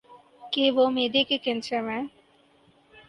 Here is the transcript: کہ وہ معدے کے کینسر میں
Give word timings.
کہ 0.53 0.69
وہ 0.71 0.89
معدے 0.89 1.23
کے 1.23 1.37
کینسر 1.37 1.81
میں 1.81 2.01